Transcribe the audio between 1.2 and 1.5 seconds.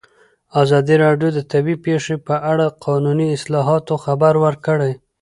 د